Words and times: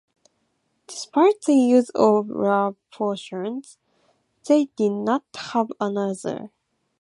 Despite 0.87 1.43
the 1.43 1.53
use 1.53 1.89
of 1.93 2.27
love 2.27 2.75
potions, 2.91 3.77
they 4.47 4.65
did 4.75 4.93
not 4.93 5.23
have 5.35 5.71
another. 5.79 6.49